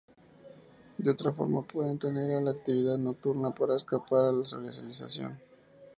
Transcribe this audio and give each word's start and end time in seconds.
De 0.97 1.11
otra 1.11 1.31
forma 1.31 1.61
pueden 1.61 1.99
tender 1.99 2.31
a 2.31 2.41
la 2.41 2.49
actividad 2.49 2.97
nocturna 2.97 3.53
para 3.53 3.75
escapar 3.77 4.25
a 4.25 4.31
la 4.31 4.43
socialización. 4.43 5.39